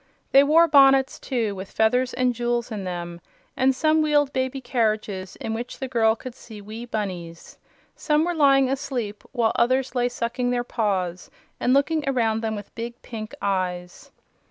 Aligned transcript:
They 0.31 0.43
wore 0.43 0.67
bonnets, 0.67 1.19
too, 1.19 1.53
with 1.53 1.69
feathers 1.69 2.11
and 2.15 2.33
jewels 2.33 2.71
in 2.71 2.85
them, 2.85 3.21
and 3.55 3.75
some 3.75 4.01
wheeled 4.01 4.33
baby 4.33 4.59
carriages 4.59 5.35
in 5.35 5.53
which 5.53 5.77
the 5.77 5.87
girl 5.87 6.15
could 6.15 6.33
see 6.33 6.59
wee 6.59 6.85
bunnies. 6.85 7.59
Some 7.95 8.25
were 8.25 8.33
lying 8.33 8.67
asleep 8.67 9.23
while 9.31 9.51
others 9.55 9.93
lay 9.93 10.09
sucking 10.09 10.49
their 10.49 10.63
paws 10.63 11.29
and 11.59 11.71
looking 11.71 12.03
around 12.09 12.41
them 12.41 12.55
with 12.55 12.73
big 12.73 12.99
pink 13.03 13.35
eyes. 13.43 14.09